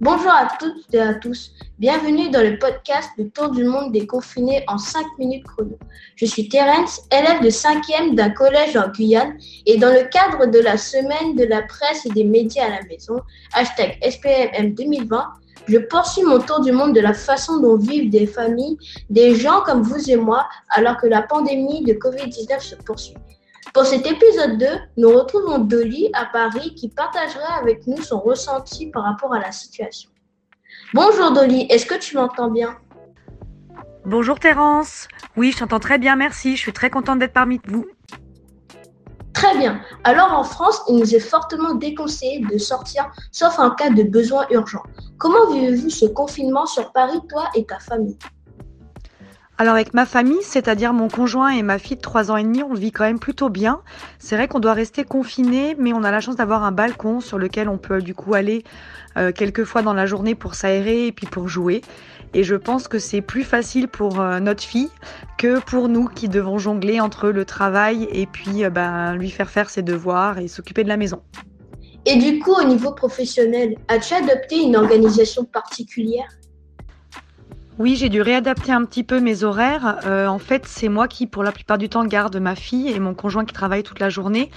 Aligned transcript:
Bonjour 0.00 0.30
à 0.30 0.46
toutes 0.60 0.92
et 0.92 1.00
à 1.00 1.14
tous. 1.14 1.52
Bienvenue 1.78 2.28
dans 2.28 2.42
le 2.42 2.58
podcast 2.58 3.08
Le 3.16 3.30
Tour 3.30 3.48
du 3.48 3.64
monde 3.64 3.92
des 3.92 4.06
confinés 4.06 4.62
en 4.68 4.76
5 4.76 5.02
minutes 5.18 5.44
chrono. 5.44 5.78
Je 6.16 6.26
suis 6.26 6.50
Terence, 6.50 7.00
élève 7.10 7.42
de 7.42 7.48
5e 7.48 8.14
d'un 8.14 8.28
collège 8.28 8.76
en 8.76 8.88
Guyane 8.88 9.38
et 9.64 9.78
dans 9.78 9.88
le 9.88 10.06
cadre 10.10 10.50
de 10.50 10.58
la 10.58 10.76
semaine 10.76 11.34
de 11.34 11.44
la 11.44 11.62
presse 11.62 12.04
et 12.04 12.10
des 12.10 12.24
médias 12.24 12.66
à 12.66 12.68
la 12.68 12.82
maison, 12.82 13.22
hashtag 13.54 13.96
SPMM 14.02 14.74
2020, 14.74 15.24
je 15.66 15.78
poursuis 15.78 16.24
mon 16.24 16.40
tour 16.40 16.60
du 16.60 16.72
monde 16.72 16.94
de 16.94 17.00
la 17.00 17.14
façon 17.14 17.58
dont 17.60 17.78
vivent 17.78 18.10
des 18.10 18.26
familles, 18.26 18.76
des 19.08 19.34
gens 19.34 19.62
comme 19.62 19.80
vous 19.80 20.10
et 20.10 20.16
moi, 20.16 20.46
alors 20.70 20.98
que 20.98 21.06
la 21.06 21.22
pandémie 21.22 21.84
de 21.84 21.94
Covid-19 21.94 22.60
se 22.60 22.74
poursuit. 22.74 23.16
Pour 23.76 23.84
cet 23.84 24.06
épisode 24.06 24.56
2, 24.56 24.66
nous 24.96 25.10
retrouvons 25.10 25.58
Dolly 25.58 26.08
à 26.14 26.24
Paris 26.24 26.74
qui 26.74 26.88
partagera 26.88 27.58
avec 27.60 27.86
nous 27.86 28.00
son 28.00 28.20
ressenti 28.20 28.86
par 28.86 29.02
rapport 29.02 29.34
à 29.34 29.38
la 29.38 29.52
situation. 29.52 30.08
Bonjour 30.94 31.30
Dolly, 31.32 31.66
est-ce 31.68 31.84
que 31.84 31.98
tu 31.98 32.16
m'entends 32.16 32.50
bien? 32.50 32.78
Bonjour 34.06 34.40
Terence. 34.40 35.08
Oui, 35.36 35.52
je 35.52 35.58
t'entends 35.58 35.78
très 35.78 35.98
bien, 35.98 36.16
merci. 36.16 36.56
Je 36.56 36.62
suis 36.62 36.72
très 36.72 36.88
contente 36.88 37.18
d'être 37.18 37.34
parmi 37.34 37.60
vous. 37.66 37.84
Très 39.34 39.58
bien. 39.58 39.82
Alors 40.04 40.32
en 40.32 40.44
France, 40.44 40.80
il 40.88 40.96
nous 40.96 41.14
est 41.14 41.20
fortement 41.20 41.74
déconseillé 41.74 42.46
de 42.50 42.56
sortir 42.56 43.10
sauf 43.30 43.58
en 43.58 43.72
cas 43.72 43.90
de 43.90 44.04
besoin 44.04 44.46
urgent. 44.48 44.84
Comment 45.18 45.52
vivez-vous 45.52 45.90
ce 45.90 46.06
confinement 46.06 46.64
sur 46.64 46.92
Paris, 46.92 47.20
toi 47.28 47.50
et 47.54 47.66
ta 47.66 47.78
famille? 47.78 48.16
Alors 49.58 49.74
avec 49.74 49.94
ma 49.94 50.04
famille, 50.04 50.42
c'est-à-dire 50.42 50.92
mon 50.92 51.08
conjoint 51.08 51.48
et 51.48 51.62
ma 51.62 51.78
fille 51.78 51.96
de 51.96 52.02
3 52.02 52.30
ans 52.30 52.36
et 52.36 52.42
demi, 52.42 52.62
on 52.62 52.74
vit 52.74 52.92
quand 52.92 53.04
même 53.04 53.18
plutôt 53.18 53.48
bien. 53.48 53.80
C'est 54.18 54.36
vrai 54.36 54.48
qu'on 54.48 54.60
doit 54.60 54.74
rester 54.74 55.02
confiné, 55.02 55.74
mais 55.78 55.94
on 55.94 56.04
a 56.04 56.10
la 56.10 56.20
chance 56.20 56.36
d'avoir 56.36 56.62
un 56.62 56.72
balcon 56.72 57.20
sur 57.20 57.38
lequel 57.38 57.70
on 57.70 57.78
peut 57.78 58.02
du 58.02 58.14
coup 58.14 58.34
aller 58.34 58.64
euh, 59.16 59.32
quelques 59.32 59.64
fois 59.64 59.80
dans 59.80 59.94
la 59.94 60.04
journée 60.04 60.34
pour 60.34 60.54
s'aérer 60.54 61.06
et 61.06 61.12
puis 61.12 61.26
pour 61.26 61.48
jouer. 61.48 61.80
Et 62.34 62.44
je 62.44 62.54
pense 62.54 62.86
que 62.86 62.98
c'est 62.98 63.22
plus 63.22 63.44
facile 63.44 63.88
pour 63.88 64.20
euh, 64.20 64.40
notre 64.40 64.62
fille 64.62 64.90
que 65.38 65.58
pour 65.60 65.88
nous 65.88 66.06
qui 66.06 66.28
devons 66.28 66.58
jongler 66.58 67.00
entre 67.00 67.28
le 67.30 67.46
travail 67.46 68.08
et 68.12 68.26
puis 68.26 68.62
euh, 68.62 68.68
ben, 68.68 69.14
lui 69.14 69.30
faire 69.30 69.48
faire 69.48 69.70
ses 69.70 69.82
devoirs 69.82 70.38
et 70.38 70.48
s'occuper 70.48 70.84
de 70.84 70.88
la 70.88 70.98
maison. 70.98 71.22
Et 72.04 72.16
du 72.16 72.40
coup, 72.40 72.52
au 72.52 72.64
niveau 72.64 72.92
professionnel, 72.92 73.74
as-tu 73.88 74.12
adopté 74.12 74.56
une 74.62 74.76
organisation 74.76 75.44
particulière? 75.44 76.28
Oui, 77.78 77.94
j'ai 77.96 78.08
dû 78.08 78.22
réadapter 78.22 78.72
un 78.72 78.86
petit 78.86 79.04
peu 79.04 79.20
mes 79.20 79.44
horaires. 79.44 79.98
Euh, 80.06 80.26
en 80.28 80.38
fait, 80.38 80.64
c'est 80.66 80.88
moi 80.88 81.08
qui, 81.08 81.26
pour 81.26 81.42
la 81.42 81.52
plupart 81.52 81.76
du 81.76 81.90
temps, 81.90 82.06
garde 82.06 82.34
ma 82.36 82.54
fille 82.54 82.88
et 82.88 82.98
mon 82.98 83.12
conjoint 83.12 83.44
qui 83.44 83.52
travaille 83.52 83.82
toute 83.82 84.00
la 84.00 84.08
journée. 84.08 84.50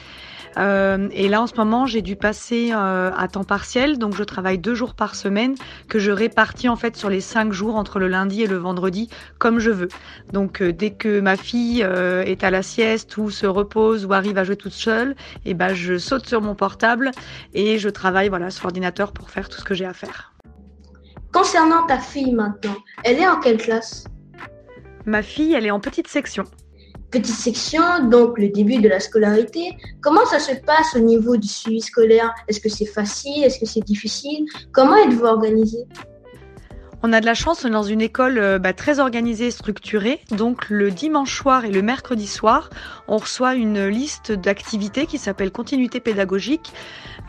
Euh, 0.57 1.09
et 1.11 1.27
là, 1.27 1.41
en 1.41 1.47
ce 1.47 1.53
moment, 1.55 1.85
j'ai 1.85 2.01
dû 2.01 2.15
passer 2.15 2.71
euh, 2.73 3.11
à 3.15 3.27
temps 3.27 3.43
partiel, 3.43 3.97
donc 3.97 4.15
je 4.15 4.23
travaille 4.23 4.57
deux 4.57 4.73
jours 4.73 4.93
par 4.93 5.15
semaine, 5.15 5.55
que 5.89 5.99
je 5.99 6.11
répartis 6.11 6.69
en 6.69 6.77
fait 6.77 6.95
sur 6.95 7.09
les 7.09 7.19
cinq 7.19 7.51
jours 7.51 7.75
entre 7.75 7.99
le 7.99 8.07
lundi 8.07 8.41
et 8.41 8.47
le 8.47 8.55
vendredi, 8.55 9.09
comme 9.37 9.59
je 9.59 9.71
veux. 9.71 9.89
Donc, 10.31 10.63
dès 10.63 10.91
que 10.91 11.19
ma 11.19 11.35
fille 11.35 11.81
est 11.81 12.43
à 12.45 12.51
la 12.51 12.63
sieste 12.63 13.17
ou 13.17 13.29
se 13.29 13.45
repose 13.45 14.05
ou 14.05 14.13
arrive 14.13 14.37
à 14.37 14.45
jouer 14.45 14.55
toute 14.55 14.71
seule, 14.71 15.15
eh 15.45 15.53
ben, 15.53 15.73
je 15.73 15.97
saute 15.97 16.25
sur 16.25 16.41
mon 16.41 16.55
portable 16.55 17.11
et 17.53 17.79
je 17.79 17.89
travaille 17.89 18.29
voilà 18.29 18.49
sur 18.49 18.63
l'ordinateur 18.63 19.11
pour 19.11 19.29
faire 19.29 19.49
tout 19.49 19.59
ce 19.59 19.65
que 19.65 19.73
j'ai 19.73 19.85
à 19.85 19.93
faire. 19.93 20.33
Concernant 21.31 21.85
ta 21.85 21.99
fille 21.99 22.33
maintenant, 22.33 22.75
elle 23.03 23.19
est 23.19 23.27
en 23.27 23.39
quelle 23.39 23.57
classe? 23.57 24.05
Ma 25.05 25.21
fille, 25.21 25.53
elle 25.53 25.65
est 25.65 25.71
en 25.71 25.79
petite 25.79 26.07
section. 26.07 26.43
Petite 27.11 27.35
section, 27.35 28.07
donc 28.09 28.37
le 28.37 28.49
début 28.49 28.77
de 28.77 28.89
la 28.89 28.99
scolarité. 28.99 29.75
Comment 30.01 30.25
ça 30.25 30.39
se 30.39 30.53
passe 30.55 30.95
au 30.95 30.99
niveau 30.99 31.37
du 31.37 31.47
suivi 31.47 31.81
scolaire? 31.81 32.33
Est-ce 32.47 32.59
que 32.59 32.69
c'est 32.69 32.85
facile? 32.85 33.43
Est-ce 33.43 33.59
que 33.59 33.65
c'est 33.65 33.83
difficile? 33.83 34.45
Comment 34.71 34.95
êtes-vous 34.95 35.25
organisé 35.25 35.85
on 37.01 37.13
a 37.13 37.21
de 37.21 37.25
la 37.25 37.33
chance, 37.33 37.63
on 37.63 37.69
est 37.69 37.71
dans 37.71 37.83
une 37.83 38.01
école 38.01 38.37
euh, 38.37 38.59
bah, 38.59 38.73
très 38.73 38.99
organisée 38.99 39.47
et 39.47 39.51
structurée. 39.51 40.19
Donc 40.31 40.69
le 40.69 40.91
dimanche 40.91 41.33
soir 41.33 41.63
et 41.63 41.71
le 41.71 41.81
mercredi 41.81 42.27
soir, 42.27 42.69
on 43.07 43.17
reçoit 43.17 43.55
une 43.55 43.87
liste 43.87 44.33
d'activités 44.33 45.05
qui 45.05 45.17
s'appelle 45.17 45.51
continuité 45.51 46.01
pédagogique, 46.01 46.73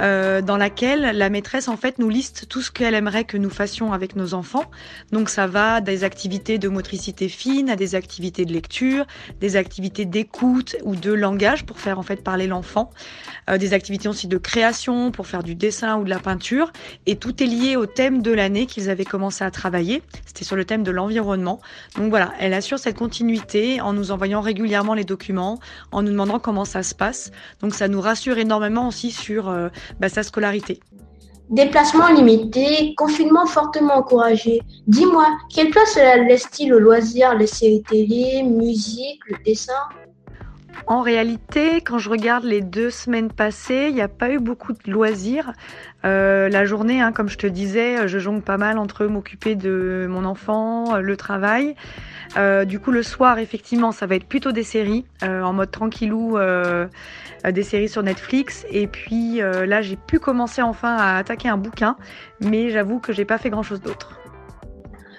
euh, 0.00 0.42
dans 0.42 0.56
laquelle 0.56 1.16
la 1.16 1.30
maîtresse 1.30 1.68
en 1.68 1.76
fait 1.76 1.98
nous 1.98 2.08
liste 2.08 2.46
tout 2.48 2.62
ce 2.62 2.72
qu'elle 2.72 2.94
aimerait 2.94 3.24
que 3.24 3.36
nous 3.36 3.50
fassions 3.50 3.92
avec 3.92 4.16
nos 4.16 4.34
enfants. 4.34 4.64
Donc 5.12 5.28
ça 5.28 5.46
va 5.46 5.80
des 5.80 6.02
activités 6.02 6.58
de 6.58 6.68
motricité 6.68 7.28
fine 7.28 7.70
à 7.70 7.76
des 7.76 7.94
activités 7.94 8.44
de 8.44 8.52
lecture, 8.52 9.06
des 9.40 9.54
activités 9.54 10.04
d'écoute 10.04 10.76
ou 10.82 10.96
de 10.96 11.12
langage 11.12 11.64
pour 11.64 11.78
faire 11.78 11.98
en 12.00 12.02
fait 12.02 12.24
parler 12.24 12.48
l'enfant, 12.48 12.90
euh, 13.48 13.56
des 13.56 13.72
activités 13.72 14.08
aussi 14.08 14.26
de 14.26 14.38
création 14.38 15.12
pour 15.12 15.28
faire 15.28 15.44
du 15.44 15.54
dessin 15.54 15.96
ou 15.96 16.04
de 16.04 16.10
la 16.10 16.18
peinture. 16.18 16.72
Et 17.06 17.16
tout 17.16 17.40
est 17.40 17.46
lié 17.46 17.76
au 17.76 17.86
thème 17.86 18.20
de 18.20 18.32
l'année 18.32 18.66
qu'ils 18.66 18.90
avaient 18.90 19.04
commencé 19.04 19.44
à 19.44 19.50
travailler. 19.50 19.59
C'était 20.26 20.44
sur 20.44 20.56
le 20.56 20.64
thème 20.64 20.82
de 20.82 20.90
l'environnement. 20.90 21.60
Donc 21.96 22.10
voilà, 22.10 22.32
elle 22.38 22.54
assure 22.54 22.78
cette 22.78 22.98
continuité 22.98 23.80
en 23.80 23.92
nous 23.92 24.10
envoyant 24.10 24.40
régulièrement 24.40 24.94
les 24.94 25.04
documents, 25.04 25.58
en 25.92 26.02
nous 26.02 26.10
demandant 26.10 26.38
comment 26.38 26.64
ça 26.64 26.82
se 26.82 26.94
passe. 26.94 27.30
Donc 27.60 27.74
ça 27.74 27.88
nous 27.88 28.00
rassure 28.00 28.38
énormément 28.38 28.88
aussi 28.88 29.10
sur 29.10 29.48
euh, 29.48 29.68
bah, 29.98 30.08
sa 30.08 30.22
scolarité. 30.22 30.80
Déplacement 31.50 32.08
limité, 32.12 32.94
confinement 32.96 33.44
fortement 33.44 33.94
encouragé. 33.94 34.60
Dis-moi, 34.86 35.26
quelle 35.52 35.70
place 35.70 35.96
laisse-t-il 35.96 36.72
aux 36.72 36.78
loisirs, 36.78 37.34
les 37.34 37.48
séries 37.48 37.82
télé, 37.82 38.44
musique, 38.44 39.20
le 39.26 39.36
dessin? 39.44 39.72
En 40.86 41.02
réalité, 41.02 41.80
quand 41.80 41.98
je 41.98 42.10
regarde 42.10 42.44
les 42.44 42.60
deux 42.60 42.90
semaines 42.90 43.30
passées, 43.30 43.86
il 43.88 43.94
n'y 43.94 44.00
a 44.00 44.08
pas 44.08 44.30
eu 44.30 44.38
beaucoup 44.38 44.72
de 44.72 44.90
loisirs. 44.90 45.52
Euh, 46.04 46.48
la 46.48 46.64
journée, 46.64 47.00
hein, 47.00 47.12
comme 47.12 47.28
je 47.28 47.38
te 47.38 47.46
disais, 47.46 48.08
je 48.08 48.18
jongle 48.18 48.42
pas 48.42 48.56
mal 48.56 48.78
entre 48.78 49.06
m'occuper 49.06 49.54
de 49.54 50.06
mon 50.08 50.24
enfant, 50.24 50.98
le 50.98 51.16
travail. 51.16 51.74
Euh, 52.36 52.64
du 52.64 52.80
coup, 52.80 52.90
le 52.90 53.02
soir, 53.02 53.38
effectivement, 53.38 53.92
ça 53.92 54.06
va 54.06 54.14
être 54.14 54.26
plutôt 54.26 54.52
des 54.52 54.62
séries, 54.62 55.04
euh, 55.22 55.42
en 55.42 55.52
mode 55.52 55.70
tranquillou, 55.70 56.38
des 57.48 57.62
séries 57.62 57.88
sur 57.88 58.02
Netflix. 58.02 58.66
Et 58.70 58.86
puis 58.86 59.38
là, 59.38 59.82
j'ai 59.82 59.96
pu 59.96 60.18
commencer 60.18 60.62
enfin 60.62 60.96
à 60.96 61.16
attaquer 61.16 61.48
un 61.48 61.56
bouquin, 61.56 61.96
mais 62.40 62.70
j'avoue 62.70 63.00
que 63.00 63.12
j'ai 63.12 63.24
pas 63.24 63.38
fait 63.38 63.50
grand 63.50 63.62
chose 63.62 63.80
d'autre. 63.80 64.19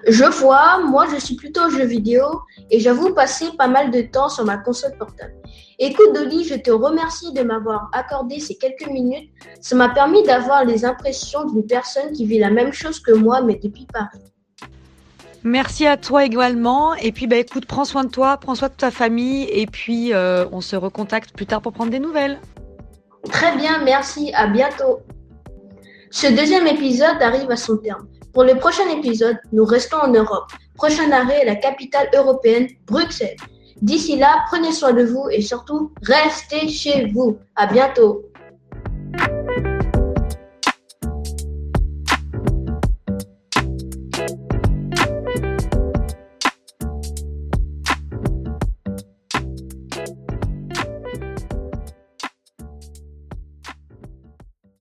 Je 0.08 0.26
vois, 0.26 0.80
moi 0.80 1.06
je 1.14 1.20
suis 1.20 1.36
plutôt 1.36 1.70
jeu 1.70 1.86
vidéo 1.86 2.24
et 2.70 2.80
j'avoue 2.80 3.14
passer 3.14 3.46
pas 3.58 3.68
mal 3.68 3.92
de 3.92 4.02
temps 4.02 4.30
sur 4.30 4.46
ma 4.46 4.58
console 4.58 4.98
portable. 4.98 5.34
Écoute 5.78 6.14
Dolly, 6.14 6.44
je 6.44 6.56
te 6.56 6.72
remercie 6.72 7.34
de 7.34 7.44
m'avoir 7.44 7.90
accordé 7.94 8.40
ces 8.40 8.56
quelques 8.56 8.88
minutes. 8.88 9.30
Ça 9.62 9.76
m'a 9.76 9.90
permis 9.90 10.24
d'avoir 10.24 10.66
les 10.66 10.86
impressions 10.86 11.46
d'une 11.46 11.66
personne 11.66 12.14
qui 12.14 12.26
vit 12.26 12.40
la 12.40 12.50
même 12.50 12.74
chose 12.74 13.00
que 13.00 13.12
moi 13.12 13.42
mais 13.42 13.60
depuis 13.62 13.88
Paris. 13.92 14.20
Merci 15.44 15.88
à 15.88 15.98
toi 15.98 16.24
également. 16.26 16.94
Et 16.96 17.12
puis 17.12 17.28
bah 17.28 17.38
écoute, 17.38 17.66
prends 17.66 17.86
soin 17.86 18.04
de 18.04 18.10
toi, 18.10 18.38
prends 18.38 18.56
soin 18.56 18.70
de 18.70 18.74
ta 18.74 18.92
famille 18.92 19.44
et 19.52 19.66
puis 19.66 20.14
euh, 20.14 20.46
on 20.52 20.62
se 20.62 20.76
recontacte 20.76 21.36
plus 21.36 21.46
tard 21.46 21.62
pour 21.62 21.74
prendre 21.74 21.92
des 21.92 22.00
nouvelles. 22.00 22.40
Très 23.32 23.56
bien, 23.56 23.84
merci, 23.84 24.32
à 24.34 24.48
bientôt. 24.48 25.00
Ce 26.10 26.28
deuxième 26.28 26.68
épisode 26.68 27.22
arrive 27.22 27.50
à 27.52 27.56
son 27.56 27.78
terme. 27.78 28.08
Pour 28.34 28.44
le 28.44 28.56
prochain 28.56 28.90
épisode, 28.90 29.38
nous 29.52 29.66
restons 29.66 29.98
en 29.98 30.12
Europe. 30.12 30.52
Prochain 30.76 31.12
arrêt, 31.12 31.44
la 31.46 31.56
capitale 31.56 32.10
européenne, 32.16 32.68
Bruxelles. 32.88 33.36
D'ici 33.82 34.16
là, 34.18 34.46
prenez 34.48 34.72
soin 34.72 34.94
de 34.94 35.04
vous 35.04 35.28
et 35.32 35.42
surtout, 35.42 35.92
restez 36.02 36.70
chez 36.70 37.08
vous. 37.08 37.40
À 37.56 37.68
bientôt. 37.68 38.31